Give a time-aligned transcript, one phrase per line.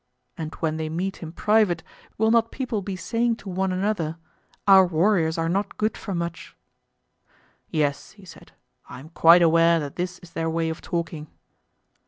[0.35, 1.83] And when they meet in private
[2.17, 4.17] will not people be saying to one another
[4.67, 6.55] 'Our warriors are not good for much'?
[7.69, 8.51] Yes, he said,
[8.89, 11.27] I am quite aware that this is their way of talking.